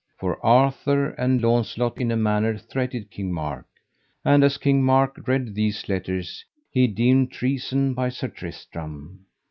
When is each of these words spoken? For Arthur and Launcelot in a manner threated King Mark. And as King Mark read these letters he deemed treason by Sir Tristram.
For 0.17 0.43
Arthur 0.43 1.09
and 1.11 1.39
Launcelot 1.43 1.99
in 2.01 2.09
a 2.09 2.17
manner 2.17 2.57
threated 2.57 3.11
King 3.11 3.31
Mark. 3.31 3.67
And 4.25 4.43
as 4.43 4.57
King 4.57 4.83
Mark 4.83 5.27
read 5.27 5.53
these 5.53 5.87
letters 5.87 6.43
he 6.71 6.87
deemed 6.87 7.31
treason 7.31 7.93
by 7.93 8.09
Sir 8.09 8.29
Tristram. 8.29 9.27